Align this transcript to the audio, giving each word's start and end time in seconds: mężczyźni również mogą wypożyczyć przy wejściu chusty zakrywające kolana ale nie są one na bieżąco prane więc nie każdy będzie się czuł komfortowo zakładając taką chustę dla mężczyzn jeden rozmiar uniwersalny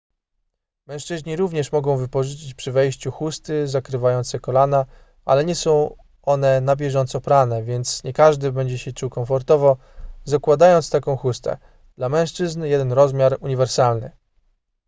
mężczyźni 0.87 1.35
również 1.35 1.71
mogą 1.71 1.97
wypożyczyć 1.97 2.53
przy 2.53 2.71
wejściu 2.71 3.11
chusty 3.11 3.67
zakrywające 3.67 4.39
kolana 4.39 4.85
ale 5.25 5.45
nie 5.45 5.55
są 5.55 5.95
one 6.21 6.61
na 6.61 6.75
bieżąco 6.75 7.21
prane 7.21 7.63
więc 7.63 8.03
nie 8.03 8.13
każdy 8.13 8.51
będzie 8.51 8.77
się 8.77 8.93
czuł 8.93 9.09
komfortowo 9.09 9.77
zakładając 10.25 10.89
taką 10.89 11.17
chustę 11.17 11.57
dla 11.97 12.09
mężczyzn 12.09 12.63
jeden 12.63 12.91
rozmiar 12.93 13.37
uniwersalny 13.41 14.11